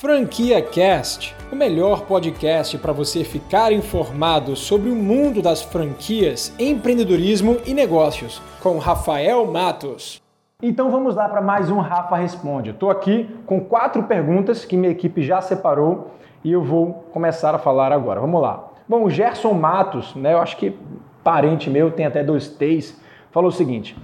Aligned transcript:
Franquia 0.00 0.62
Cast, 0.62 1.36
o 1.52 1.54
melhor 1.54 2.06
podcast 2.06 2.78
para 2.78 2.90
você 2.90 3.22
ficar 3.22 3.70
informado 3.70 4.56
sobre 4.56 4.88
o 4.88 4.96
mundo 4.96 5.42
das 5.42 5.60
franquias, 5.60 6.54
empreendedorismo 6.58 7.58
e 7.66 7.74
negócios, 7.74 8.40
com 8.62 8.78
Rafael 8.78 9.44
Matos. 9.44 10.18
Então 10.62 10.90
vamos 10.90 11.16
lá 11.16 11.28
para 11.28 11.42
mais 11.42 11.70
um 11.70 11.80
Rafa 11.80 12.16
Responde. 12.16 12.70
Estou 12.70 12.88
aqui 12.88 13.28
com 13.44 13.60
quatro 13.60 14.04
perguntas 14.04 14.64
que 14.64 14.74
minha 14.74 14.90
equipe 14.90 15.20
já 15.20 15.42
separou 15.42 16.12
e 16.42 16.50
eu 16.50 16.64
vou 16.64 17.04
começar 17.12 17.54
a 17.54 17.58
falar 17.58 17.92
agora. 17.92 18.20
Vamos 18.22 18.40
lá. 18.40 18.70
Bom, 18.88 19.04
o 19.04 19.10
Gerson 19.10 19.52
Matos, 19.52 20.14
né, 20.14 20.32
eu 20.32 20.38
acho 20.38 20.56
que 20.56 20.74
parente 21.22 21.68
meu, 21.68 21.90
tem 21.90 22.06
até 22.06 22.24
dois 22.24 22.48
T's, 22.48 22.98
falou 23.30 23.50
o 23.50 23.52
seguinte: 23.52 23.94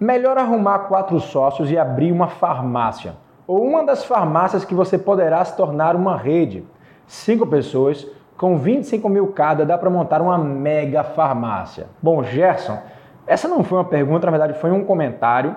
melhor 0.00 0.38
arrumar 0.38 0.80
quatro 0.88 1.20
sócios 1.20 1.70
e 1.70 1.78
abrir 1.78 2.10
uma 2.10 2.26
farmácia 2.26 3.14
ou 3.46 3.62
uma 3.62 3.84
das 3.84 4.04
farmácias 4.04 4.64
que 4.64 4.74
você 4.74 4.98
poderá 4.98 5.44
se 5.44 5.56
tornar 5.56 5.94
uma 5.94 6.16
rede. 6.16 6.64
Cinco 7.06 7.46
pessoas 7.46 8.06
com 8.36 8.58
25 8.58 9.08
mil 9.08 9.28
cada 9.28 9.64
dá 9.64 9.78
para 9.78 9.88
montar 9.88 10.20
uma 10.20 10.36
mega 10.36 11.02
farmácia. 11.04 11.86
Bom, 12.02 12.22
Gerson, 12.22 12.78
essa 13.26 13.48
não 13.48 13.64
foi 13.64 13.78
uma 13.78 13.84
pergunta, 13.84 14.26
na 14.26 14.36
verdade 14.36 14.58
foi 14.58 14.70
um 14.70 14.84
comentário, 14.84 15.54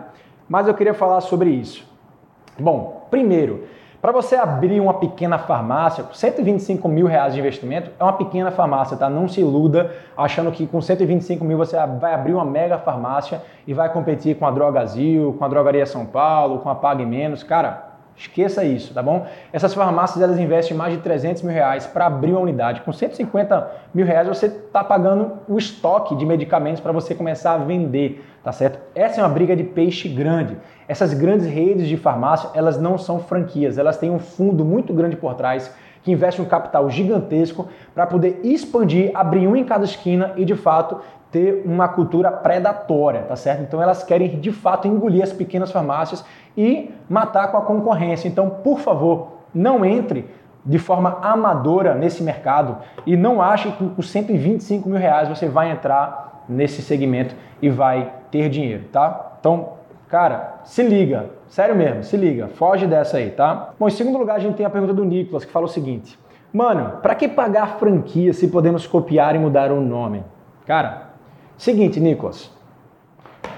mas 0.47 0.67
eu 0.67 0.73
queria 0.73 0.93
falar 0.93 1.21
sobre 1.21 1.49
isso. 1.49 1.87
Bom, 2.57 3.07
primeiro, 3.09 3.65
para 4.01 4.13
você 4.13 4.35
abrir 4.35 4.79
uma 4.79 4.93
pequena 4.93 5.37
farmácia, 5.37 6.05
125 6.13 6.87
mil 6.87 7.05
reais 7.05 7.33
de 7.33 7.39
investimento 7.39 7.91
é 7.99 8.03
uma 8.03 8.13
pequena 8.13 8.49
farmácia, 8.49 8.95
tá? 8.95 9.09
Não 9.09 9.27
se 9.27 9.41
iluda 9.41 9.93
achando 10.15 10.51
que 10.51 10.65
com 10.65 10.79
125 10.79 11.43
mil 11.43 11.57
você 11.57 11.75
vai 11.99 12.13
abrir 12.13 12.33
uma 12.33 12.45
mega 12.45 12.77
farmácia 12.77 13.41
e 13.67 13.73
vai 13.73 13.91
competir 13.91 14.37
com 14.37 14.45
a 14.45 14.51
Drogazil, 14.51 15.35
com 15.37 15.43
a 15.43 15.47
Drogaria 15.49 15.85
São 15.85 16.05
Paulo, 16.05 16.59
com 16.59 16.69
a 16.69 16.75
Pague 16.75 17.05
Menos. 17.05 17.43
Cara, 17.43 17.88
Esqueça 18.19 18.65
isso, 18.65 18.93
tá 18.93 19.01
bom? 19.01 19.25
Essas 19.53 19.73
farmácias 19.73 20.21
elas 20.21 20.37
investem 20.37 20.75
mais 20.75 20.93
de 20.93 20.99
300 20.99 21.41
mil 21.41 21.53
reais 21.53 21.87
para 21.87 22.05
abrir 22.05 22.31
uma 22.31 22.41
unidade. 22.41 22.81
Com 22.81 22.91
150 22.91 23.71
mil 23.93 24.05
reais 24.05 24.27
você 24.27 24.47
está 24.47 24.83
pagando 24.83 25.37
o 25.47 25.57
estoque 25.57 26.17
de 26.17 26.25
medicamentos 26.25 26.81
para 26.81 26.91
você 26.91 27.15
começar 27.15 27.53
a 27.53 27.57
vender, 27.57 28.21
tá 28.43 28.51
certo? 28.51 28.77
Essa 28.93 29.21
é 29.21 29.23
uma 29.23 29.29
briga 29.29 29.55
de 29.55 29.63
peixe 29.63 30.09
grande. 30.09 30.57
Essas 30.85 31.13
grandes 31.13 31.47
redes 31.47 31.87
de 31.87 31.95
farmácia 31.95 32.49
elas 32.53 32.77
não 32.77 32.97
são 32.97 33.21
franquias, 33.21 33.77
elas 33.77 33.95
têm 33.95 34.11
um 34.11 34.19
fundo 34.19 34.65
muito 34.65 34.93
grande 34.93 35.15
por 35.15 35.33
trás 35.35 35.73
que 36.03 36.11
investe 36.11 36.41
um 36.41 36.45
capital 36.45 36.89
gigantesco 36.89 37.67
para 37.93 38.05
poder 38.05 38.39
expandir, 38.43 39.11
abrir 39.13 39.47
um 39.47 39.55
em 39.55 39.63
cada 39.63 39.83
esquina 39.83 40.33
e 40.35 40.45
de 40.45 40.55
fato 40.55 40.99
ter 41.31 41.61
uma 41.65 41.87
cultura 41.87 42.31
predatória, 42.31 43.21
tá 43.21 43.35
certo? 43.35 43.61
Então 43.61 43.81
elas 43.81 44.03
querem 44.03 44.39
de 44.39 44.51
fato 44.51 44.87
engolir 44.87 45.23
as 45.23 45.31
pequenas 45.31 45.71
farmácias 45.71 46.25
e 46.57 46.91
matar 47.07 47.51
com 47.51 47.57
a 47.57 47.61
concorrência. 47.61 48.27
Então, 48.27 48.49
por 48.49 48.79
favor, 48.79 49.39
não 49.53 49.85
entre 49.85 50.29
de 50.65 50.77
forma 50.77 51.19
amadora 51.21 51.93
nesse 51.95 52.21
mercado 52.23 52.77
e 53.05 53.15
não 53.15 53.41
ache 53.41 53.71
que 53.71 53.89
com 53.89 54.01
125 54.01 54.89
mil 54.89 54.99
reais 54.99 55.29
você 55.29 55.47
vai 55.47 55.71
entrar 55.71 56.43
nesse 56.49 56.81
segmento 56.81 57.35
e 57.61 57.69
vai 57.69 58.11
ter 58.31 58.49
dinheiro, 58.49 58.85
tá? 58.91 59.33
Então, 59.39 59.78
cara, 60.09 60.61
se 60.63 60.83
liga, 60.83 61.27
sério 61.47 61.75
mesmo, 61.75 62.03
se 62.03 62.17
liga, 62.17 62.47
foge 62.47 62.85
dessa 62.85 63.17
aí, 63.17 63.31
tá? 63.31 63.73
Bom, 63.79 63.87
em 63.87 63.91
segundo 63.91 64.17
lugar, 64.17 64.35
a 64.35 64.39
gente 64.39 64.55
tem 64.55 64.65
a 64.65 64.69
pergunta 64.69 64.93
do 64.93 65.05
Nicolas 65.05 65.45
que 65.45 65.51
fala 65.51 65.65
o 65.65 65.69
seguinte: 65.69 66.19
Mano, 66.51 66.97
para 67.01 67.15
que 67.15 67.27
pagar 67.27 67.77
franquia 67.77 68.33
se 68.33 68.47
podemos 68.47 68.85
copiar 68.85 69.35
e 69.35 69.39
mudar 69.39 69.71
o 69.71 69.79
nome? 69.79 70.23
Cara, 70.65 71.09
Seguinte, 71.59 71.99
Nicolas. 71.99 72.49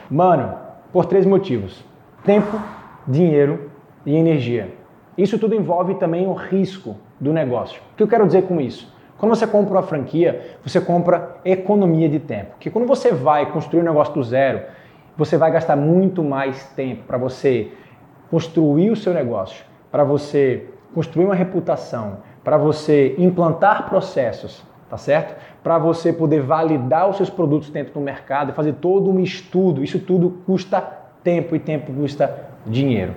Mano, 0.09 0.57
por 0.91 1.05
três 1.05 1.23
motivos: 1.23 1.85
tempo, 2.25 2.59
dinheiro 3.07 3.69
e 4.03 4.15
energia. 4.15 4.73
Isso 5.15 5.37
tudo 5.37 5.53
envolve 5.53 5.93
também 5.93 6.25
o 6.25 6.33
risco 6.33 6.97
do 7.19 7.31
negócio. 7.31 7.79
O 7.93 7.95
que 7.95 8.01
eu 8.01 8.07
quero 8.07 8.25
dizer 8.25 8.47
com 8.47 8.59
isso? 8.59 8.91
Quando 9.19 9.35
você 9.35 9.45
compra 9.45 9.75
uma 9.75 9.83
franquia, 9.83 10.57
você 10.65 10.81
compra 10.81 11.37
economia 11.45 12.09
de 12.09 12.19
tempo. 12.19 12.53
Porque 12.53 12.71
quando 12.71 12.87
você 12.87 13.11
vai 13.11 13.51
construir 13.51 13.81
um 13.81 13.85
negócio 13.85 14.15
do 14.15 14.23
zero, 14.23 14.63
você 15.17 15.37
vai 15.37 15.51
gastar 15.51 15.75
muito 15.75 16.23
mais 16.23 16.63
tempo 16.69 17.03
para 17.03 17.17
você 17.17 17.71
construir 18.29 18.91
o 18.91 18.95
seu 18.95 19.13
negócio, 19.13 19.65
para 19.91 20.03
você 20.03 20.67
construir 20.93 21.25
uma 21.25 21.35
reputação, 21.35 22.17
para 22.43 22.57
você 22.57 23.15
implantar 23.17 23.89
processos, 23.89 24.63
tá 24.89 24.97
certo? 24.97 25.35
Para 25.61 25.77
você 25.77 26.11
poder 26.11 26.41
validar 26.41 27.09
os 27.09 27.17
seus 27.17 27.29
produtos 27.29 27.69
dentro 27.69 27.93
do 27.93 27.99
mercado 27.99 28.53
fazer 28.53 28.73
todo 28.73 29.11
um 29.11 29.19
estudo. 29.19 29.83
Isso 29.83 29.99
tudo 29.99 30.41
custa 30.45 30.81
tempo 31.23 31.55
e 31.55 31.59
tempo 31.59 31.93
custa 31.93 32.49
dinheiro. 32.65 33.13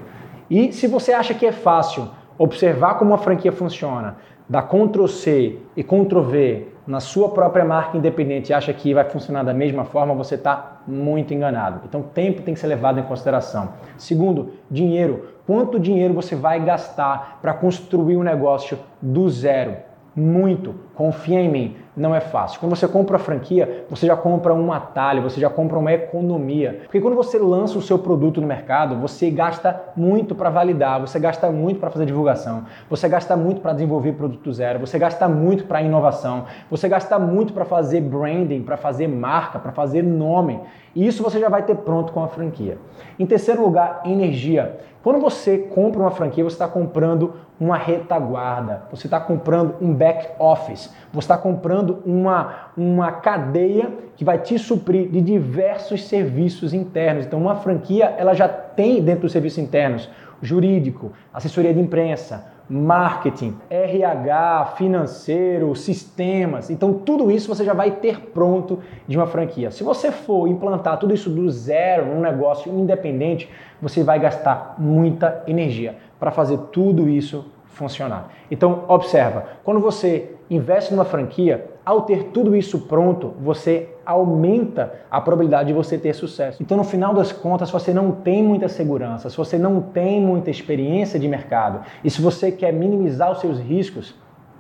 E 0.51 0.73
se 0.73 0.87
você 0.87 1.13
acha 1.13 1.33
que 1.33 1.47
é 1.47 1.53
fácil 1.53 2.09
observar 2.37 2.99
como 2.99 3.15
a 3.15 3.19
franquia 3.19 3.53
funciona, 3.53 4.17
dar 4.49 4.63
Ctrl 4.63 5.07
C 5.07 5.59
e 5.77 5.83
Ctrl 5.83 6.21
V 6.21 6.69
na 6.87 7.01
sua 7.01 7.31
própria 7.31 7.65
marca 7.65 7.97
independente 7.97 8.51
e 8.51 8.55
acha 8.55 8.73
que 8.73 8.93
vai 8.93 9.05
funcionar 9.05 9.43
da 9.43 9.55
mesma 9.55 9.85
forma, 9.85 10.15
você 10.15 10.35
está 10.35 10.79
muito 10.87 11.33
enganado. 11.33 11.81
Então, 11.89 12.03
tempo 12.03 12.43
tem 12.43 12.55
que 12.55 12.61
ser 12.61 12.67
levado 12.67 13.01
em 13.01 13.03
consideração. 13.03 13.71
Segundo, 13.97 14.53
dinheiro. 14.71 15.29
Quanto 15.47 15.79
dinheiro 15.79 16.15
você 16.15 16.35
vai 16.35 16.63
gastar 16.65 17.39
para 17.41 17.55
construir 17.55 18.17
um 18.17 18.23
negócio 18.23 18.79
do 19.01 19.29
zero? 19.29 19.77
muito. 20.15 20.75
Confia 20.95 21.41
em 21.41 21.49
mim, 21.49 21.77
não 21.97 22.15
é 22.15 22.21
fácil. 22.21 22.59
Quando 22.59 22.75
você 22.75 22.89
compra 22.89 23.17
a 23.17 23.19
franquia, 23.19 23.85
você 23.89 24.07
já 24.07 24.17
compra 24.17 24.53
um 24.53 24.73
atalho, 24.73 25.23
você 25.23 25.41
já 25.41 25.49
compra 25.49 25.79
uma 25.79 25.93
economia. 25.93 26.81
Porque 26.83 27.01
quando 27.01 27.15
você 27.15 27.39
lança 27.39 27.79
o 27.79 27.83
seu 27.83 27.99
produto 27.99 28.41
no 28.41 28.47
mercado, 28.47 28.97
você 28.97 29.31
gasta 29.31 29.81
muito 29.97 30.35
para 30.35 30.51
validar, 30.51 31.01
você 31.01 31.19
gasta 31.19 31.51
muito 31.51 31.79
para 31.79 31.91
fazer 31.91 32.07
divulgação, 32.07 32.65
você 32.91 33.09
gasta 33.09 33.37
muito 33.37 33.61
para 33.61 33.73
desenvolver 33.73 34.13
produto 34.13 34.53
zero, 34.53 34.81
você 34.81 34.99
gasta 34.99 35.29
muito 35.29 35.65
para 35.65 35.83
inovação, 35.83 36.47
você 36.71 36.89
gasta 36.89 37.19
muito 37.19 37.53
para 37.53 37.65
fazer 37.65 38.01
branding, 38.01 38.63
para 38.63 38.77
fazer 38.77 39.07
marca, 39.07 39.59
para 39.59 39.73
fazer 39.73 40.03
nome. 40.03 40.61
E 40.95 41.07
isso 41.07 41.23
você 41.23 41.39
já 41.39 41.49
vai 41.49 41.63
ter 41.63 41.77
pronto 41.77 42.13
com 42.13 42.23
a 42.23 42.29
franquia. 42.29 42.79
Em 43.19 43.27
terceiro 43.27 43.63
lugar, 43.63 44.03
energia. 44.05 44.79
Quando 45.03 45.21
você 45.21 45.59
compra 45.59 46.01
uma 46.01 46.11
franquia, 46.11 46.43
você 46.43 46.55
está 46.55 46.67
comprando 46.67 47.35
uma 47.61 47.77
retaguarda, 47.77 48.85
você 48.91 49.07
está 49.07 49.21
comprando 49.21 49.75
um 49.81 49.93
back 49.93 50.29
office, 50.39 50.91
você 51.13 51.25
está 51.25 51.37
comprando 51.37 51.84
uma, 52.05 52.71
uma 52.77 53.13
cadeia 53.13 53.91
que 54.17 54.25
vai 54.25 54.39
te 54.39 54.59
suprir 54.59 55.09
de 55.09 55.21
diversos 55.21 56.05
serviços 56.05 56.73
internos. 56.73 57.27
Então, 57.27 57.41
uma 57.41 57.57
franquia 57.57 58.15
ela 58.17 58.35
já 58.35 58.49
tem 58.49 59.03
dentro 59.03 59.23
dos 59.23 59.33
serviços 59.33 59.59
internos 59.59 60.09
jurídico, 60.41 61.13
assessoria 61.33 61.73
de 61.73 61.81
imprensa, 61.81 62.53
marketing, 62.69 63.57
RH, 63.69 64.75
financeiro, 64.77 65.75
sistemas. 65.77 66.71
Então, 66.71 66.95
tudo 66.95 67.31
isso 67.31 67.49
você 67.49 67.65
já 67.65 67.75
vai 67.75 67.91
ter 67.91 68.21
pronto 68.33 68.81
de 69.07 69.17
uma 69.17 69.27
franquia. 69.27 69.71
Se 69.71 69.85
você 69.85 70.11
for 70.11 70.49
implantar 70.49 70.99
tudo 70.99 71.13
isso 71.13 71.29
do 71.29 71.51
zero 71.51 72.07
num 72.07 72.21
negócio 72.21 72.73
independente, 72.73 73.51
você 73.81 74.03
vai 74.03 74.19
gastar 74.19 74.77
muita 74.79 75.43
energia 75.47 75.97
para 76.19 76.31
fazer 76.31 76.59
tudo 76.73 77.09
isso 77.09 77.51
funcionar. 77.67 78.31
Então, 78.51 78.85
observa, 78.89 79.45
quando 79.63 79.81
você 79.81 80.35
investe 80.49 80.93
numa 80.93 81.05
franquia, 81.05 81.74
ao 81.85 82.03
ter 82.03 82.25
tudo 82.25 82.57
isso 82.57 82.81
pronto, 82.81 83.35
você 83.41 83.91
aumenta 84.07 84.95
a 85.11 85.21
probabilidade 85.21 85.69
de 85.69 85.75
você 85.75 85.99
ter 85.99 86.15
sucesso. 86.15 86.63
Então, 86.63 86.77
no 86.77 86.85
final 86.85 87.13
das 87.13 87.31
contas, 87.31 87.69
se 87.69 87.73
você 87.73 87.93
não 87.93 88.11
tem 88.11 88.43
muita 88.43 88.69
segurança, 88.69 89.29
se 89.29 89.37
você 89.37 89.59
não 89.59 89.81
tem 89.81 90.21
muita 90.21 90.51
experiência 90.51 91.19
de 91.19 91.29
mercado 91.29 91.81
e 92.03 92.11
se 92.11 92.23
você 92.23 92.51
quer 92.51 92.73
minimizar 92.73 93.31
os 93.31 93.41
seus 93.41 93.59
riscos, 93.59 94.15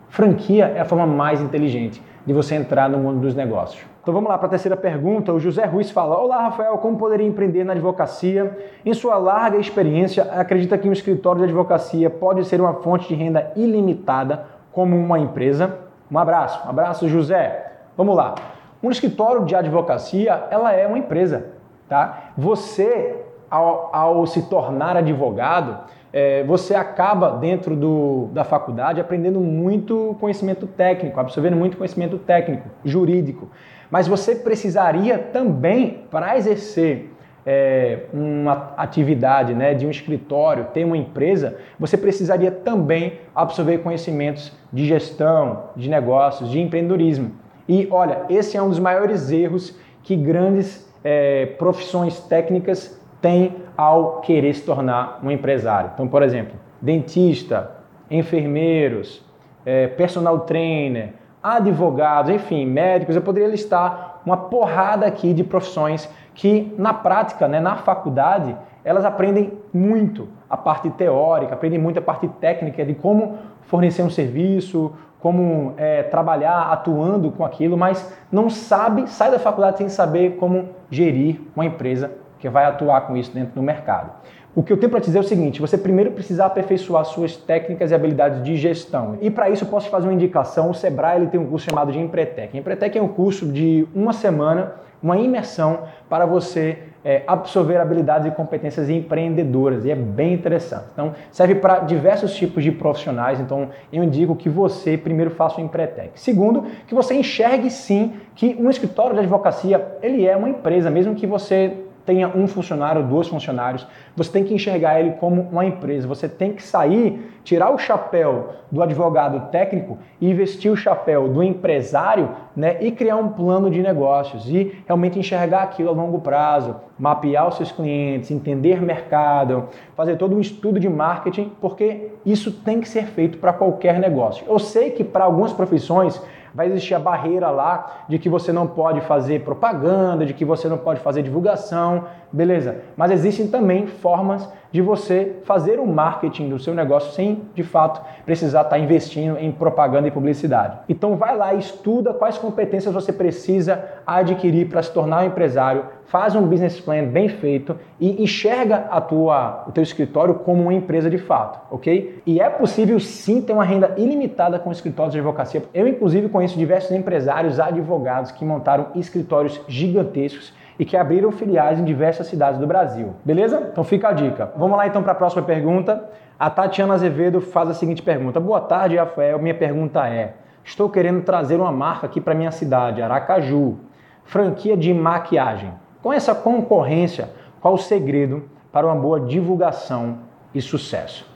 franquia 0.08 0.66
é 0.66 0.80
a 0.80 0.84
forma 0.84 1.06
mais 1.06 1.40
inteligente 1.40 2.02
de 2.26 2.32
você 2.32 2.54
entrar 2.54 2.88
no 2.88 2.98
mundo 2.98 3.20
dos 3.20 3.34
negócios. 3.34 3.84
Então 4.02 4.12
vamos 4.12 4.28
lá 4.28 4.36
para 4.36 4.48
a 4.48 4.50
terceira 4.50 4.76
pergunta. 4.76 5.32
O 5.32 5.40
José 5.40 5.64
Ruiz 5.64 5.90
fala: 5.90 6.18
Olá, 6.18 6.42
Rafael, 6.42 6.76
como 6.76 6.98
poderia 6.98 7.26
empreender 7.26 7.64
na 7.64 7.72
advocacia? 7.72 8.54
Em 8.84 8.92
sua 8.92 9.16
larga 9.16 9.56
experiência, 9.56 10.24
acredita 10.24 10.76
que 10.76 10.86
um 10.86 10.92
escritório 10.92 11.38
de 11.38 11.44
advocacia 11.44 12.10
pode 12.10 12.44
ser 12.44 12.60
uma 12.60 12.74
fonte 12.74 13.08
de 13.08 13.14
renda 13.14 13.50
ilimitada 13.56 14.44
como 14.70 14.94
uma 14.94 15.18
empresa? 15.18 15.83
Um 16.10 16.18
abraço, 16.18 16.66
um 16.66 16.70
abraço, 16.70 17.08
José. 17.08 17.72
Vamos 17.96 18.16
lá. 18.16 18.34
Um 18.82 18.90
escritório 18.90 19.44
de 19.44 19.54
advocacia, 19.54 20.44
ela 20.50 20.72
é 20.72 20.86
uma 20.86 20.98
empresa, 20.98 21.52
tá? 21.88 22.32
Você, 22.36 23.16
ao, 23.50 23.88
ao 23.92 24.26
se 24.26 24.42
tornar 24.42 24.96
advogado, 24.96 25.78
é, 26.12 26.44
você 26.44 26.74
acaba 26.74 27.30
dentro 27.30 27.74
do, 27.74 28.28
da 28.32 28.44
faculdade 28.44 29.00
aprendendo 29.00 29.40
muito 29.40 30.16
conhecimento 30.20 30.66
técnico, 30.66 31.18
absorvendo 31.18 31.56
muito 31.56 31.76
conhecimento 31.76 32.18
técnico, 32.18 32.68
jurídico. 32.84 33.48
Mas 33.90 34.06
você 34.06 34.34
precisaria 34.34 35.18
também, 35.18 36.04
para 36.10 36.36
exercer 36.36 37.10
é, 37.46 38.04
uma 38.12 38.72
atividade 38.76 39.54
né, 39.54 39.74
de 39.74 39.86
um 39.86 39.90
escritório, 39.90 40.68
ter 40.72 40.84
uma 40.84 40.96
empresa, 40.96 41.58
você 41.78 41.96
precisaria 41.96 42.50
também 42.50 43.14
absorver 43.34 43.78
conhecimentos 43.78 44.52
de 44.72 44.86
gestão, 44.86 45.64
de 45.76 45.88
negócios, 45.88 46.50
de 46.50 46.60
empreendedorismo. 46.60 47.32
E 47.68 47.88
olha, 47.90 48.22
esse 48.28 48.56
é 48.56 48.62
um 48.62 48.68
dos 48.68 48.78
maiores 48.78 49.30
erros 49.30 49.78
que 50.02 50.16
grandes 50.16 50.90
é, 51.02 51.46
profissões 51.58 52.20
técnicas 52.20 53.00
têm 53.20 53.56
ao 53.76 54.20
querer 54.20 54.54
se 54.54 54.62
tornar 54.62 55.20
um 55.22 55.30
empresário. 55.30 55.90
Então, 55.94 56.06
por 56.06 56.22
exemplo, 56.22 56.54
dentista, 56.80 57.70
enfermeiros, 58.10 59.24
é, 59.64 59.86
personal 59.86 60.40
trainer, 60.40 61.14
advogados, 61.42 62.30
enfim, 62.30 62.66
médicos. 62.66 63.16
Eu 63.16 63.22
poderia 63.22 63.48
listar 63.48 64.13
uma 64.24 64.36
porrada 64.36 65.06
aqui 65.06 65.34
de 65.34 65.44
profissões 65.44 66.08
que 66.34 66.74
na 66.78 66.92
prática, 66.92 67.46
né, 67.46 67.60
na 67.60 67.76
faculdade, 67.76 68.56
elas 68.84 69.04
aprendem 69.04 69.52
muito 69.72 70.28
a 70.48 70.56
parte 70.56 70.90
teórica, 70.90 71.54
aprendem 71.54 71.78
muito 71.78 71.98
a 71.98 72.02
parte 72.02 72.28
técnica 72.28 72.84
de 72.84 72.94
como 72.94 73.38
fornecer 73.62 74.02
um 74.02 74.10
serviço, 74.10 74.92
como 75.20 75.72
é, 75.78 76.02
trabalhar 76.02 76.70
atuando 76.70 77.30
com 77.30 77.44
aquilo, 77.44 77.78
mas 77.78 78.14
não 78.30 78.50
sabe, 78.50 79.08
sai 79.08 79.30
da 79.30 79.38
faculdade 79.38 79.78
sem 79.78 79.88
saber 79.88 80.36
como 80.36 80.68
gerir 80.90 81.40
uma 81.56 81.64
empresa 81.64 82.12
que 82.38 82.48
vai 82.48 82.66
atuar 82.66 83.02
com 83.06 83.16
isso 83.16 83.32
dentro 83.32 83.54
do 83.54 83.62
mercado. 83.62 84.10
O 84.56 84.62
que 84.62 84.72
eu 84.72 84.76
tenho 84.76 84.90
para 84.90 85.00
dizer 85.00 85.18
é 85.18 85.20
o 85.20 85.24
seguinte: 85.24 85.60
você 85.60 85.76
primeiro 85.76 86.12
precisa 86.12 86.46
aperfeiçoar 86.46 87.04
suas 87.04 87.36
técnicas 87.36 87.90
e 87.90 87.94
habilidades 87.94 88.42
de 88.42 88.56
gestão. 88.56 89.18
E 89.20 89.28
para 89.30 89.50
isso 89.50 89.64
eu 89.64 89.68
posso 89.68 89.88
fazer 89.88 90.06
uma 90.06 90.14
indicação. 90.14 90.70
O 90.70 90.74
Sebrae 90.74 91.16
ele 91.16 91.26
tem 91.26 91.40
um 91.40 91.46
curso 91.46 91.66
chamado 91.66 91.90
de 91.90 91.98
Empretec. 91.98 92.56
Empretec 92.56 92.96
é 92.96 93.02
um 93.02 93.08
curso 93.08 93.46
de 93.46 93.86
uma 93.92 94.12
semana, 94.12 94.74
uma 95.02 95.18
imersão 95.18 95.80
para 96.08 96.24
você 96.24 96.78
é, 97.04 97.22
absorver 97.26 97.76
habilidades 97.76 98.26
e 98.26 98.30
competências 98.30 98.88
empreendedoras 98.88 99.84
e 99.84 99.90
é 99.90 99.94
bem 99.94 100.32
interessante. 100.32 100.86
Então, 100.92 101.14
serve 101.30 101.56
para 101.56 101.80
diversos 101.80 102.34
tipos 102.34 102.64
de 102.64 102.72
profissionais. 102.72 103.40
Então, 103.40 103.68
eu 103.92 104.02
indico 104.02 104.34
que 104.34 104.48
você 104.48 104.96
primeiro 104.96 105.30
faça 105.30 105.60
o 105.60 105.64
Empretec. 105.64 106.18
Segundo, 106.18 106.64
que 106.86 106.94
você 106.94 107.14
enxergue 107.14 107.70
sim 107.70 108.14
que 108.34 108.56
um 108.58 108.70
escritório 108.70 109.14
de 109.14 109.20
advocacia 109.20 109.84
ele 110.00 110.26
é 110.26 110.36
uma 110.36 110.48
empresa, 110.48 110.90
mesmo 110.90 111.14
que 111.14 111.26
você 111.26 111.83
tenha 112.04 112.28
um 112.28 112.46
funcionário, 112.46 113.02
dois 113.02 113.28
funcionários, 113.28 113.86
você 114.14 114.30
tem 114.30 114.44
que 114.44 114.54
enxergar 114.54 115.00
ele 115.00 115.12
como 115.12 115.42
uma 115.42 115.64
empresa. 115.64 116.06
Você 116.06 116.28
tem 116.28 116.52
que 116.52 116.62
sair, 116.62 117.32
tirar 117.42 117.70
o 117.70 117.78
chapéu 117.78 118.50
do 118.70 118.82
advogado 118.82 119.50
técnico 119.50 119.98
e 120.20 120.32
vestir 120.34 120.70
o 120.70 120.76
chapéu 120.76 121.28
do 121.28 121.42
empresário 121.42 122.30
né, 122.54 122.76
e 122.80 122.90
criar 122.90 123.16
um 123.16 123.28
plano 123.28 123.70
de 123.70 123.80
negócios 123.82 124.48
e 124.48 124.82
realmente 124.86 125.18
enxergar 125.18 125.62
aquilo 125.62 125.90
a 125.90 125.92
longo 125.92 126.20
prazo, 126.20 126.76
mapear 126.98 127.48
os 127.48 127.56
seus 127.56 127.72
clientes, 127.72 128.30
entender 128.30 128.80
mercado, 128.82 129.68
fazer 129.96 130.16
todo 130.16 130.36
um 130.36 130.40
estudo 130.40 130.78
de 130.78 130.88
marketing, 130.88 131.52
porque 131.60 132.10
isso 132.24 132.52
tem 132.52 132.80
que 132.80 132.88
ser 132.88 133.06
feito 133.06 133.38
para 133.38 133.52
qualquer 133.52 133.98
negócio. 133.98 134.44
Eu 134.48 134.58
sei 134.58 134.90
que 134.90 135.04
para 135.04 135.24
algumas 135.24 135.52
profissões 135.52 136.20
vai 136.54 136.68
existir 136.68 136.94
a 136.94 137.00
barreira 137.00 137.50
lá 137.50 138.04
de 138.08 138.18
que 138.18 138.28
você 138.28 138.52
não 138.52 138.66
pode 138.66 139.00
fazer 139.00 139.42
propaganda, 139.42 140.24
de 140.24 140.32
que 140.32 140.44
você 140.44 140.68
não 140.68 140.78
pode 140.78 141.00
fazer 141.00 141.22
divulgação, 141.22 142.04
beleza. 142.32 142.82
Mas 142.96 143.10
existem 143.10 143.48
também 143.48 143.86
formas 143.86 144.48
de 144.74 144.82
você 144.82 145.36
fazer 145.44 145.78
o 145.78 145.86
marketing 145.86 146.48
do 146.48 146.58
seu 146.58 146.74
negócio 146.74 147.12
sem, 147.12 147.42
de 147.54 147.62
fato, 147.62 148.04
precisar 148.26 148.62
estar 148.62 148.76
investindo 148.76 149.38
em 149.38 149.52
propaganda 149.52 150.08
e 150.08 150.10
publicidade. 150.10 150.78
Então 150.88 151.16
vai 151.16 151.36
lá 151.36 151.54
e 151.54 151.60
estuda 151.60 152.12
quais 152.12 152.38
competências 152.38 152.92
você 152.92 153.12
precisa 153.12 153.84
adquirir 154.04 154.68
para 154.68 154.82
se 154.82 154.92
tornar 154.92 155.22
um 155.22 155.28
empresário, 155.28 155.84
faz 156.06 156.34
um 156.34 156.42
business 156.42 156.80
plan 156.80 157.04
bem 157.04 157.28
feito 157.28 157.76
e 158.00 158.20
enxerga 158.20 158.88
a 158.90 159.00
tua, 159.00 159.62
o 159.68 159.70
teu 159.70 159.84
escritório 159.84 160.34
como 160.34 160.62
uma 160.62 160.74
empresa 160.74 161.08
de 161.08 161.18
fato, 161.18 161.60
ok? 161.70 162.20
E 162.26 162.40
é 162.40 162.50
possível 162.50 162.98
sim 162.98 163.40
ter 163.40 163.52
uma 163.52 163.64
renda 163.64 163.94
ilimitada 163.96 164.58
com 164.58 164.72
escritórios 164.72 165.12
de 165.12 165.20
advocacia. 165.20 165.62
Eu, 165.72 165.86
inclusive, 165.86 166.28
conheço 166.28 166.58
diversos 166.58 166.90
empresários 166.90 167.60
advogados 167.60 168.32
que 168.32 168.44
montaram 168.44 168.88
escritórios 168.96 169.60
gigantescos 169.68 170.52
e 170.78 170.84
que 170.84 170.96
abriram 170.96 171.30
filiais 171.30 171.78
em 171.78 171.84
diversas 171.84 172.26
cidades 172.26 172.58
do 172.58 172.66
Brasil. 172.66 173.14
Beleza? 173.24 173.68
Então 173.70 173.84
fica 173.84 174.08
a 174.08 174.12
dica. 174.12 174.52
Vamos 174.56 174.76
lá 174.76 174.86
então 174.86 175.02
para 175.02 175.12
a 175.12 175.14
próxima 175.14 175.42
pergunta. 175.42 176.08
A 176.38 176.50
Tatiana 176.50 176.94
Azevedo 176.94 177.40
faz 177.40 177.70
a 177.70 177.74
seguinte 177.74 178.02
pergunta: 178.02 178.40
Boa 178.40 178.60
tarde, 178.60 178.96
Rafael. 178.96 179.38
Minha 179.38 179.54
pergunta 179.54 180.08
é: 180.08 180.34
Estou 180.64 180.88
querendo 180.88 181.22
trazer 181.22 181.56
uma 181.56 181.70
marca 181.70 182.06
aqui 182.06 182.20
para 182.20 182.34
minha 182.34 182.50
cidade, 182.50 183.02
Aracaju, 183.02 183.76
franquia 184.24 184.76
de 184.76 184.92
maquiagem. 184.92 185.72
Com 186.02 186.12
essa 186.12 186.34
concorrência, 186.34 187.30
qual 187.60 187.74
o 187.74 187.78
segredo 187.78 188.44
para 188.72 188.86
uma 188.86 188.96
boa 188.96 189.20
divulgação 189.20 190.18
e 190.54 190.60
sucesso? 190.60 191.26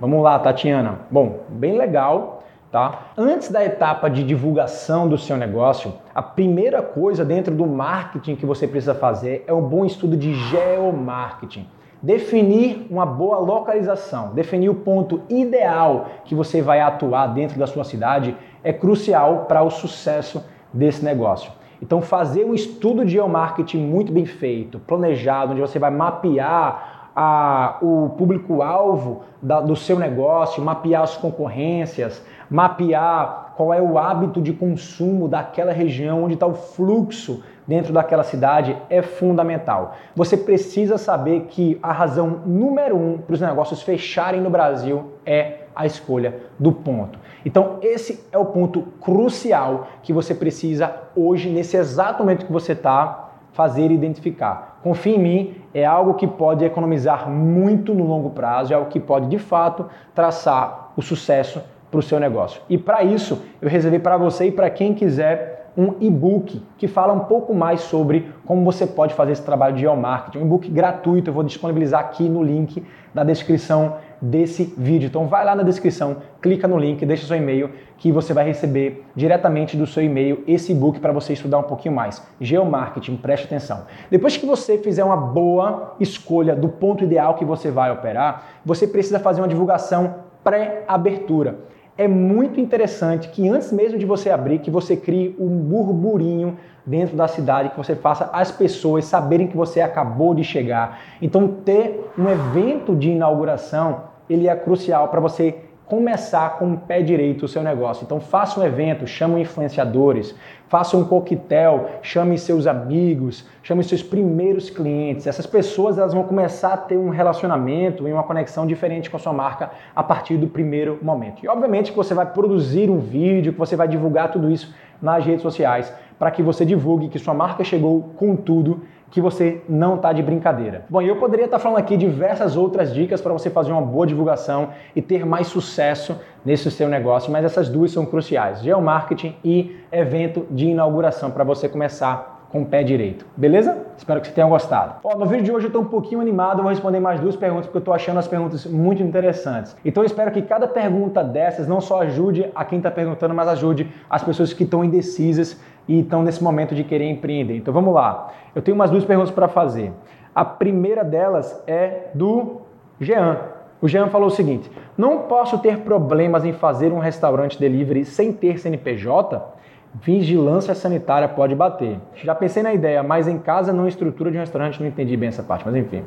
Vamos 0.00 0.22
lá, 0.22 0.38
Tatiana. 0.38 1.00
Bom, 1.10 1.40
bem 1.48 1.76
legal 1.76 2.37
Tá? 2.70 3.12
Antes 3.16 3.50
da 3.50 3.64
etapa 3.64 4.10
de 4.10 4.22
divulgação 4.22 5.08
do 5.08 5.16
seu 5.16 5.38
negócio, 5.38 5.94
a 6.14 6.20
primeira 6.20 6.82
coisa 6.82 7.24
dentro 7.24 7.54
do 7.54 7.66
marketing 7.66 8.36
que 8.36 8.44
você 8.44 8.68
precisa 8.68 8.94
fazer 8.94 9.42
é 9.46 9.54
um 9.54 9.62
bom 9.62 9.86
estudo 9.86 10.14
de 10.14 10.34
geomarketing. 10.34 11.66
Definir 12.02 12.86
uma 12.90 13.06
boa 13.06 13.38
localização, 13.38 14.34
definir 14.34 14.68
o 14.68 14.74
ponto 14.74 15.22
ideal 15.30 16.08
que 16.26 16.34
você 16.34 16.60
vai 16.60 16.80
atuar 16.80 17.28
dentro 17.28 17.58
da 17.58 17.66
sua 17.66 17.84
cidade 17.84 18.36
é 18.62 18.72
crucial 18.72 19.46
para 19.48 19.62
o 19.62 19.70
sucesso 19.70 20.44
desse 20.72 21.02
negócio. 21.02 21.50
Então, 21.80 22.02
fazer 22.02 22.44
um 22.44 22.54
estudo 22.54 23.04
de 23.04 23.12
geomarketing 23.12 23.78
muito 23.78 24.12
bem 24.12 24.26
feito, 24.26 24.78
planejado, 24.80 25.52
onde 25.52 25.60
você 25.60 25.78
vai 25.78 25.90
mapear 25.90 26.97
a, 27.20 27.78
o 27.82 28.10
público-alvo 28.10 29.22
do 29.42 29.74
seu 29.74 29.98
negócio, 29.98 30.62
mapear 30.62 31.02
as 31.02 31.16
concorrências, 31.16 32.24
mapear 32.48 33.54
qual 33.56 33.74
é 33.74 33.82
o 33.82 33.98
hábito 33.98 34.40
de 34.40 34.52
consumo 34.52 35.26
daquela 35.26 35.72
região, 35.72 36.22
onde 36.22 36.34
está 36.34 36.46
o 36.46 36.54
fluxo 36.54 37.42
dentro 37.66 37.92
daquela 37.92 38.22
cidade, 38.22 38.76
é 38.88 39.02
fundamental. 39.02 39.96
Você 40.14 40.36
precisa 40.36 40.96
saber 40.96 41.46
que 41.48 41.76
a 41.82 41.90
razão 41.90 42.40
número 42.46 42.96
um 42.96 43.18
para 43.18 43.34
os 43.34 43.40
negócios 43.40 43.82
fecharem 43.82 44.40
no 44.40 44.48
Brasil 44.48 45.14
é 45.26 45.62
a 45.74 45.86
escolha 45.86 46.36
do 46.56 46.70
ponto. 46.70 47.18
Então, 47.44 47.78
esse 47.82 48.24
é 48.30 48.38
o 48.38 48.44
ponto 48.44 48.82
crucial 49.00 49.88
que 50.04 50.12
você 50.12 50.36
precisa 50.36 50.94
hoje, 51.16 51.50
nesse 51.50 51.76
exato 51.76 52.22
momento 52.22 52.46
que 52.46 52.52
você 52.52 52.72
está, 52.72 53.27
fazer 53.58 53.90
e 53.90 53.94
identificar. 53.94 54.78
Confie 54.84 55.16
em 55.16 55.18
mim, 55.18 55.54
é 55.74 55.84
algo 55.84 56.14
que 56.14 56.28
pode 56.28 56.64
economizar 56.64 57.28
muito 57.28 57.92
no 57.92 58.06
longo 58.06 58.30
prazo, 58.30 58.72
é 58.72 58.76
algo 58.76 58.88
que 58.88 59.00
pode 59.00 59.26
de 59.26 59.36
fato 59.36 59.86
traçar 60.14 60.92
o 60.96 61.02
sucesso 61.02 61.60
para 61.90 61.98
o 61.98 62.02
seu 62.02 62.20
negócio. 62.20 62.62
E 62.70 62.78
para 62.78 63.02
isso, 63.02 63.42
eu 63.60 63.68
reservei 63.68 63.98
para 63.98 64.16
você 64.16 64.46
e 64.46 64.52
para 64.52 64.70
quem 64.70 64.94
quiser 64.94 65.70
um 65.76 65.94
e-book 66.00 66.62
que 66.76 66.86
fala 66.86 67.12
um 67.12 67.24
pouco 67.24 67.52
mais 67.52 67.80
sobre 67.80 68.32
como 68.46 68.64
você 68.64 68.86
pode 68.86 69.12
fazer 69.14 69.32
esse 69.32 69.42
trabalho 69.42 69.74
de 69.74 69.80
geomarketing. 69.80 70.38
Um 70.38 70.42
e-book 70.42 70.70
gratuito, 70.70 71.30
eu 71.30 71.34
vou 71.34 71.42
disponibilizar 71.42 71.98
aqui 71.98 72.28
no 72.28 72.44
link 72.44 72.84
da 73.12 73.24
descrição 73.24 73.96
desse 74.20 74.74
vídeo. 74.76 75.06
Então 75.06 75.26
vai 75.26 75.44
lá 75.44 75.54
na 75.54 75.62
descrição, 75.62 76.16
clica 76.40 76.66
no 76.66 76.78
link, 76.78 77.04
deixa 77.04 77.26
seu 77.26 77.36
e-mail 77.36 77.70
que 77.96 78.12
você 78.12 78.32
vai 78.32 78.44
receber 78.44 79.04
diretamente 79.14 79.76
do 79.76 79.86
seu 79.86 80.02
e-mail 80.02 80.42
esse 80.46 80.72
e-book 80.72 81.00
para 81.00 81.12
você 81.12 81.32
estudar 81.32 81.58
um 81.58 81.64
pouquinho 81.64 81.94
mais. 81.94 82.24
Geomarketing, 82.40 83.16
preste 83.16 83.46
atenção. 83.46 83.86
Depois 84.10 84.36
que 84.36 84.46
você 84.46 84.78
fizer 84.78 85.04
uma 85.04 85.16
boa 85.16 85.96
escolha 85.98 86.54
do 86.54 86.68
ponto 86.68 87.04
ideal 87.04 87.34
que 87.34 87.44
você 87.44 87.70
vai 87.70 87.90
operar, 87.90 88.60
você 88.64 88.86
precisa 88.86 89.18
fazer 89.18 89.40
uma 89.40 89.48
divulgação 89.48 90.16
pré-abertura. 90.44 91.58
É 91.98 92.06
muito 92.06 92.60
interessante 92.60 93.28
que 93.28 93.48
antes 93.48 93.72
mesmo 93.72 93.98
de 93.98 94.06
você 94.06 94.30
abrir, 94.30 94.60
que 94.60 94.70
você 94.70 94.96
crie 94.96 95.34
um 95.36 95.48
burburinho 95.48 96.56
dentro 96.86 97.16
da 97.16 97.26
cidade, 97.26 97.70
que 97.70 97.76
você 97.76 97.96
faça 97.96 98.30
as 98.32 98.52
pessoas 98.52 99.04
saberem 99.04 99.48
que 99.48 99.56
você 99.56 99.80
acabou 99.80 100.32
de 100.32 100.44
chegar. 100.44 101.00
Então 101.20 101.48
ter 101.48 102.08
um 102.16 102.28
evento 102.28 102.94
de 102.94 103.10
inauguração, 103.10 104.04
ele 104.30 104.46
é 104.46 104.54
crucial 104.54 105.08
para 105.08 105.18
você 105.18 105.56
começar 105.88 106.58
com 106.58 106.72
o 106.72 106.76
pé 106.76 107.00
direito 107.00 107.44
o 107.44 107.48
seu 107.48 107.62
negócio. 107.62 108.04
Então 108.04 108.20
faça 108.20 108.60
um 108.60 108.64
evento, 108.64 109.06
chame 109.06 109.40
influenciadores, 109.40 110.34
faça 110.68 110.96
um 110.96 111.04
coquetel, 111.04 111.88
chame 112.02 112.36
seus 112.36 112.66
amigos, 112.66 113.46
chame 113.62 113.82
seus 113.82 114.02
primeiros 114.02 114.68
clientes. 114.68 115.26
Essas 115.26 115.46
pessoas 115.46 115.96
elas 115.96 116.12
vão 116.12 116.24
começar 116.24 116.74
a 116.74 116.76
ter 116.76 116.96
um 116.96 117.08
relacionamento 117.08 118.06
e 118.06 118.12
uma 118.12 118.22
conexão 118.22 118.66
diferente 118.66 119.10
com 119.10 119.16
a 119.16 119.20
sua 119.20 119.32
marca 119.32 119.70
a 119.96 120.02
partir 120.02 120.36
do 120.36 120.46
primeiro 120.46 120.98
momento. 121.00 121.42
E 121.42 121.48
obviamente 121.48 121.90
que 121.90 121.96
você 121.96 122.12
vai 122.12 122.26
produzir 122.26 122.90
um 122.90 122.98
vídeo, 122.98 123.52
que 123.52 123.58
você 123.58 123.74
vai 123.74 123.88
divulgar 123.88 124.30
tudo 124.30 124.50
isso 124.50 124.74
nas 125.00 125.24
redes 125.24 125.42
sociais 125.42 125.92
para 126.18 126.30
que 126.30 126.42
você 126.42 126.64
divulgue 126.64 127.08
que 127.08 127.18
sua 127.18 127.32
marca 127.32 127.62
chegou 127.62 128.02
com 128.16 128.34
tudo 128.34 128.82
que 129.10 129.20
você 129.20 129.62
não 129.68 129.96
está 129.96 130.12
de 130.12 130.22
brincadeira. 130.22 130.84
Bom, 130.88 131.00
eu 131.00 131.16
poderia 131.16 131.46
estar 131.46 131.58
tá 131.58 131.62
falando 131.62 131.78
aqui 131.78 131.96
diversas 131.96 132.56
outras 132.56 132.92
dicas 132.92 133.20
para 133.20 133.32
você 133.32 133.48
fazer 133.50 133.72
uma 133.72 133.82
boa 133.82 134.06
divulgação 134.06 134.70
e 134.94 135.00
ter 135.00 135.24
mais 135.24 135.46
sucesso 135.46 136.16
nesse 136.44 136.70
seu 136.70 136.88
negócio, 136.88 137.32
mas 137.32 137.44
essas 137.44 137.68
duas 137.68 137.90
são 137.90 138.04
cruciais: 138.04 138.62
geomarketing 138.62 139.36
e 139.44 139.76
evento 139.90 140.46
de 140.50 140.66
inauguração 140.66 141.30
para 141.30 141.44
você 141.44 141.68
começar 141.68 142.38
com 142.50 142.62
o 142.62 142.66
pé 142.66 142.82
direito. 142.82 143.26
Beleza? 143.36 143.86
Espero 143.96 144.20
que 144.20 144.28
você 144.28 144.32
tenha 144.32 144.46
gostado. 144.46 144.94
Ó, 145.04 145.16
no 145.18 145.26
vídeo 145.26 145.44
de 145.44 145.52
hoje 145.52 145.66
eu 145.66 145.68
estou 145.68 145.82
um 145.82 145.86
pouquinho 145.86 146.20
animado, 146.20 146.62
vou 146.62 146.70
responder 146.70 146.98
mais 146.98 147.20
duas 147.20 147.36
perguntas 147.36 147.66
porque 147.66 147.76
eu 147.76 147.80
estou 147.80 147.94
achando 147.94 148.18
as 148.18 148.26
perguntas 148.26 148.64
muito 148.66 149.02
interessantes. 149.02 149.76
Então 149.84 150.02
eu 150.02 150.06
espero 150.06 150.30
que 150.30 150.42
cada 150.42 150.66
pergunta 150.66 151.22
dessas 151.22 151.68
não 151.68 151.80
só 151.80 152.02
ajude 152.02 152.50
a 152.54 152.64
quem 152.64 152.78
está 152.78 152.90
perguntando, 152.90 153.34
mas 153.34 153.48
ajude 153.48 153.92
as 154.08 154.22
pessoas 154.22 154.52
que 154.52 154.64
estão 154.64 154.82
indecisas 154.82 155.60
e 155.88 156.00
estão 156.00 156.22
nesse 156.22 156.44
momento 156.44 156.74
de 156.74 156.84
querer 156.84 157.08
empreender. 157.08 157.56
Então 157.56 157.72
vamos 157.72 157.94
lá. 157.94 158.28
Eu 158.54 158.60
tenho 158.60 158.74
umas 158.74 158.90
duas 158.90 159.04
perguntas 159.04 159.30
para 159.30 159.48
fazer. 159.48 159.92
A 160.34 160.44
primeira 160.44 161.02
delas 161.02 161.62
é 161.66 162.10
do 162.14 162.60
Jean. 163.00 163.38
O 163.80 163.88
Jean 163.88 164.08
falou 164.08 164.28
o 164.28 164.30
seguinte: 164.30 164.70
não 164.96 165.22
posso 165.22 165.58
ter 165.58 165.78
problemas 165.78 166.44
em 166.44 166.52
fazer 166.52 166.92
um 166.92 166.98
restaurante 166.98 167.58
delivery 167.58 168.04
sem 168.04 168.32
ter 168.32 168.58
CNPJ? 168.58 169.56
Vigilância 169.94 170.74
sanitária 170.74 171.26
pode 171.28 171.54
bater. 171.54 171.98
Já 172.14 172.34
pensei 172.34 172.62
na 172.62 172.74
ideia, 172.74 173.02
mas 173.02 173.26
em 173.26 173.38
casa 173.38 173.72
não 173.72 173.88
estrutura 173.88 174.30
de 174.30 174.36
um 174.36 174.40
restaurante, 174.40 174.80
não 174.80 174.86
entendi 174.86 175.16
bem 175.16 175.28
essa 175.28 175.42
parte, 175.42 175.64
mas 175.64 175.74
enfim. 175.74 176.04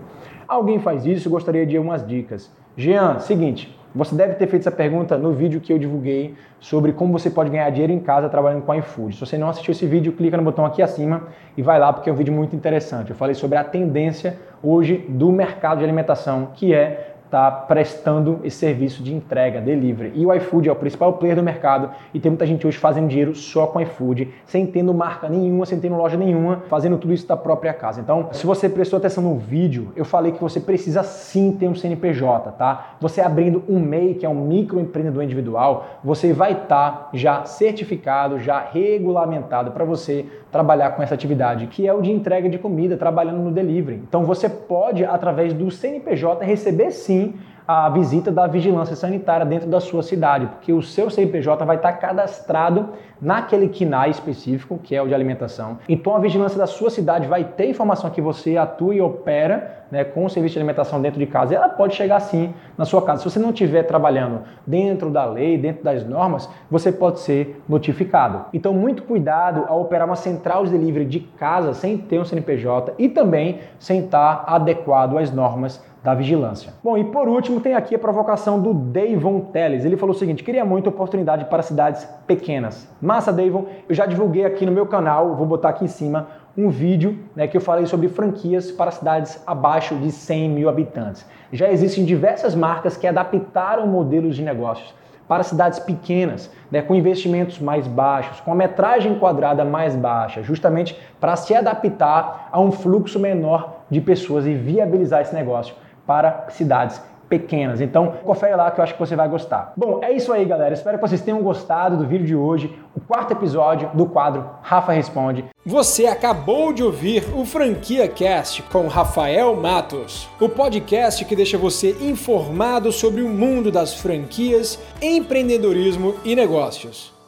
Alguém 0.48 0.80
faz 0.80 1.06
isso, 1.06 1.30
gostaria 1.30 1.66
de 1.66 1.80
umas 1.80 2.06
dicas. 2.06 2.54
Jean, 2.78 3.20
seguinte, 3.20 3.76
você 3.94 4.16
deve 4.16 4.36
ter 4.36 4.48
feito 4.48 4.62
essa 4.62 4.72
pergunta 4.72 5.18
no 5.18 5.34
vídeo 5.34 5.60
que 5.60 5.72
eu 5.72 5.78
divulguei 5.78 6.36
sobre 6.60 6.94
como 6.94 7.12
você 7.12 7.30
pode 7.30 7.50
ganhar 7.50 7.70
dinheiro 7.70 7.92
em 7.92 8.00
casa 8.00 8.30
trabalhando 8.30 8.64
com 8.64 8.74
iFood. 8.76 9.16
Se 9.16 9.20
você 9.20 9.38
não 9.38 9.50
assistiu 9.50 9.72
esse 9.74 9.86
vídeo, 9.86 10.14
clica 10.14 10.38
no 10.38 10.44
botão 10.44 10.66
aqui 10.66 10.82
acima 10.82 11.24
e 11.58 11.62
vai 11.62 11.78
lá 11.78 11.92
porque 11.92 12.10
é 12.10 12.14
um 12.14 12.16
vídeo 12.16 12.34
muito 12.34 12.56
interessante. 12.56 13.10
Eu 13.10 13.16
falei 13.16 13.36
sobre 13.36 13.58
a 13.58 13.64
tendência 13.64 14.38
hoje 14.64 15.06
do 15.10 15.32
mercado 15.32 15.80
de 15.80 15.84
alimentação, 15.84 16.50
que 16.54 16.74
é 16.74 17.16
está 17.32 17.50
prestando 17.50 18.42
esse 18.44 18.58
serviço 18.58 19.02
de 19.02 19.16
entrega, 19.16 19.62
delivery. 19.62 20.12
E 20.16 20.26
o 20.26 20.34
iFood 20.34 20.68
é 20.68 20.72
o 20.72 20.76
principal 20.76 21.14
player 21.14 21.38
do 21.38 21.42
mercado 21.42 21.90
e 22.14 22.20
tem 22.20 22.30
muita 22.30 22.46
gente 22.46 22.68
hoje 22.68 22.78
fazendo 22.78 23.08
dinheiro 23.08 23.34
só 23.34 23.68
com 23.68 23.80
iFood, 23.80 24.28
sem 24.46 24.68
tendo 24.68 24.94
marca 24.94 25.30
nenhuma, 25.30 25.66
sem 25.66 25.80
tendo 25.80 25.96
loja 25.96 26.18
nenhuma, 26.18 26.64
fazendo 26.68 26.98
tudo 26.98 27.14
isso 27.14 27.26
da 27.26 27.38
própria 27.38 27.74
casa. 27.74 28.02
Então, 28.02 28.28
se 28.34 28.46
você 28.46 28.68
prestou 28.68 28.98
atenção 28.98 29.24
no 29.24 29.38
vídeo, 29.38 29.94
eu 29.96 30.04
falei 30.04 30.34
que 30.34 30.42
você 30.42 30.60
precisa 30.60 31.04
sim 31.04 31.54
ter 31.54 31.70
um 31.70 31.76
CNPJ, 31.76 32.52
tá? 32.52 32.96
Você 33.00 33.22
abrindo 33.22 33.64
um 33.70 33.80
MEI, 33.80 34.16
que 34.16 34.26
é 34.26 34.30
um 34.30 34.36
microempreendedor 34.48 35.24
individual, 35.24 35.86
você 36.04 36.34
vai 36.34 36.52
estar 36.52 36.92
tá 36.92 37.10
já 37.14 37.46
certificado, 37.46 38.40
já 38.40 38.60
regulamentado 38.60 39.72
para 39.72 39.86
você 39.86 40.26
trabalhar 40.52 40.92
com 40.92 41.02
essa 41.02 41.16
atividade, 41.16 41.68
que 41.68 41.88
é 41.88 41.94
o 41.94 42.02
de 42.02 42.12
entrega 42.12 42.50
de 42.50 42.58
comida, 42.58 42.98
trabalhando 42.98 43.40
no 43.40 43.52
delivery. 43.52 44.02
Então, 44.06 44.26
você 44.26 44.50
pode, 44.50 45.06
através 45.06 45.54
do 45.54 45.72
CNPJ, 45.72 46.44
receber 46.44 46.92
sim 46.92 47.21
a 47.68 47.90
visita 47.90 48.32
da 48.32 48.48
vigilância 48.48 48.96
sanitária 48.96 49.46
dentro 49.46 49.70
da 49.70 49.80
sua 49.80 50.04
cidade, 50.04 50.46
porque 50.48 50.74
o 50.74 50.82
seu 50.82 51.10
CNPJ 51.10 51.64
vai 51.64 51.78
estar 51.78 51.94
cadastrado 51.94 52.90
naquele 53.22 53.70
KNAI 53.70 54.10
específico, 54.10 54.80
que 54.82 54.96
é 54.96 55.02
o 55.02 55.08
de 55.08 55.14
alimentação. 55.14 55.78
Então 55.88 56.16
a 56.16 56.20
vigilância 56.20 56.58
da 56.58 56.68
sua 56.68 56.90
cidade 56.90 57.28
vai 57.28 57.44
ter 57.44 57.70
informação 57.70 58.10
que 58.10 58.20
você 58.20 58.58
atua 58.58 58.96
e 58.96 59.02
opera 59.02 59.86
né, 59.92 60.04
com 60.04 60.26
o 60.26 60.30
serviço 60.30 60.54
de 60.54 60.60
alimentação 60.60 61.02
dentro 61.02 61.20
de 61.20 61.28
casa. 61.28 61.54
Ela 61.54 61.70
pode 61.70 61.96
chegar 61.96 62.20
sim 62.20 62.54
na 62.78 62.84
sua 62.84 63.02
casa. 63.02 63.22
Se 63.22 63.30
você 63.30 63.40
não 63.40 63.52
estiver 63.52 63.84
trabalhando 63.84 64.42
dentro 64.66 65.10
da 65.10 65.24
lei, 65.26 65.58
dentro 65.58 65.84
das 65.84 66.06
normas, 66.06 66.50
você 66.70 66.92
pode 66.92 67.20
ser 67.20 67.62
notificado. 67.70 68.46
Então 68.54 68.74
muito 68.74 69.04
cuidado 69.04 69.66
ao 69.68 69.82
operar 69.82 70.08
uma 70.08 70.16
central 70.16 70.66
de 70.66 70.72
delivery 70.72 71.06
de 71.06 71.20
casa 71.20 71.74
sem 71.74 71.98
ter 71.98 72.20
um 72.20 72.26
CNPJ 72.26 72.96
e 72.98 73.08
também 73.08 73.60
sem 73.78 74.06
estar 74.06 74.46
adequado 74.48 75.18
às 75.18 75.32
normas 75.32 75.84
da 76.04 76.16
vigilância. 76.16 76.74
Bom, 76.84 76.98
e 76.98 77.04
por 77.04 77.28
último 77.28 77.60
tem 77.60 77.76
aqui 77.76 77.94
a 77.94 78.00
provocação 78.00 78.60
do 78.60 78.74
Davon 78.74 79.40
Teles. 79.40 79.86
Ele 79.86 79.96
falou 79.96 80.16
o 80.16 80.18
seguinte: 80.18 80.44
queria 80.44 80.66
muita 80.66 80.90
oportunidade 80.90 81.46
para 81.46 81.62
cidades 81.62 82.08
pequenas. 82.26 82.88
Massa, 83.02 83.32
Davon, 83.32 83.66
eu 83.88 83.94
já 83.94 84.06
divulguei 84.06 84.46
aqui 84.46 84.66
no 84.66 84.72
meu 84.72 84.88
canal, 84.88 85.36
vou 85.36 85.46
botar 85.46 85.70
aqui 85.70 85.86
em 85.86 85.88
cima 85.88 86.28
um 86.58 86.70
vídeo 86.70 87.18
né, 87.36 87.48
que 87.48 87.56
eu 87.56 87.62
falei 87.62 87.86
sobre 87.86 88.10
franquias 88.10 88.72
para 88.72 88.92
cidades 88.92 89.42
abaixo 89.48 89.96
de 89.96 90.12
100 90.12 90.50
mil 90.50 90.68
habitantes. 90.68 91.26
Já 91.54 91.72
existem 91.72 92.04
diversas 92.04 92.56
marcas 92.56 92.98
que 92.98 93.08
adaptaram 93.08 93.88
modelos 93.88 94.36
de 94.36 94.44
negócios 94.44 94.94
para 95.28 95.44
cidades 95.44 95.80
pequenas, 95.80 96.52
né, 96.70 96.82
com 96.82 96.94
investimentos 96.94 97.58
mais 97.58 97.88
baixos, 97.88 98.42
com 98.42 98.52
a 98.52 98.56
metragem 98.56 99.18
quadrada 99.18 99.64
mais 99.64 99.96
baixa, 99.96 100.44
justamente 100.44 101.00
para 101.22 101.38
se 101.38 101.56
adaptar 101.56 102.50
a 102.52 102.60
um 102.60 102.70
fluxo 102.70 103.18
menor 103.18 103.84
de 103.90 104.02
pessoas 104.02 104.46
e 104.46 104.54
viabilizar 104.54 105.22
esse 105.22 105.34
negócio 105.34 105.74
para 106.12 106.48
cidades 106.50 107.02
pequenas. 107.30 107.80
Então, 107.80 108.16
confere 108.26 108.54
lá 108.54 108.70
que 108.70 108.82
eu 108.82 108.84
acho 108.84 108.94
que 108.96 109.00
você 109.00 109.16
vai 109.16 109.30
gostar. 109.30 109.72
Bom, 109.78 110.02
é 110.04 110.12
isso 110.12 110.34
aí, 110.34 110.44
galera. 110.44 110.74
Espero 110.74 110.98
que 110.98 111.08
vocês 111.08 111.22
tenham 111.22 111.42
gostado 111.42 111.96
do 111.96 112.06
vídeo 112.06 112.28
de 112.28 112.36
hoje, 112.36 112.78
o 112.94 113.00
quarto 113.00 113.32
episódio 113.32 113.90
do 113.94 114.06
quadro 114.06 114.46
Rafa 114.62 114.92
Responde. 114.92 115.46
Você 115.66 116.08
acabou 116.08 116.74
de 116.74 116.84
ouvir 116.84 117.24
o 117.34 117.46
Franquia 117.46 118.10
Cast 118.10 118.62
com 118.64 118.90
Rafael 118.90 119.56
Matos, 119.56 120.28
o 120.38 120.50
podcast 120.50 121.24
que 121.24 121.34
deixa 121.34 121.58
você 121.58 121.96
informado 122.02 122.92
sobre 122.92 123.22
o 123.22 123.30
mundo 123.30 123.72
das 123.72 123.94
franquias, 123.94 124.78
empreendedorismo 125.02 126.16
e 126.26 126.36
negócios. 126.36 127.21